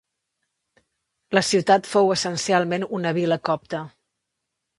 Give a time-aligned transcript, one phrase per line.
[1.39, 3.85] La ciutat fou essencialment una vila copta.